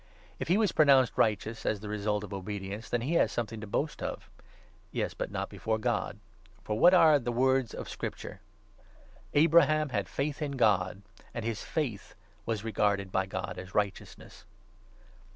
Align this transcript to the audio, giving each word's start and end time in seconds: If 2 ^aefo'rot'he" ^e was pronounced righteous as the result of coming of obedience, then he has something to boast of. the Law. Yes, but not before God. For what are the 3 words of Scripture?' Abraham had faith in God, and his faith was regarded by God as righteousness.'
If 0.39 0.47
2 0.47 0.53
^aefo'rot'he" 0.53 0.57
^e 0.57 0.59
was 0.61 0.71
pronounced 0.71 1.13
righteous 1.15 1.63
as 1.63 1.79
the 1.79 1.87
result 1.87 2.23
of 2.23 2.31
coming 2.31 2.39
of 2.39 2.43
obedience, 2.45 2.89
then 2.89 3.01
he 3.01 3.13
has 3.13 3.31
something 3.31 3.61
to 3.61 3.67
boast 3.67 4.01
of. 4.01 4.31
the 4.35 4.41
Law. 4.43 4.49
Yes, 5.03 5.13
but 5.13 5.29
not 5.29 5.47
before 5.47 5.77
God. 5.77 6.17
For 6.63 6.75
what 6.79 6.95
are 6.95 7.19
the 7.19 7.29
3 7.29 7.37
words 7.39 7.75
of 7.75 7.87
Scripture?' 7.87 8.39
Abraham 9.35 9.89
had 9.89 10.09
faith 10.09 10.41
in 10.41 10.53
God, 10.53 11.03
and 11.35 11.45
his 11.45 11.61
faith 11.61 12.15
was 12.47 12.63
regarded 12.63 13.11
by 13.11 13.27
God 13.27 13.59
as 13.59 13.75
righteousness.' 13.75 14.43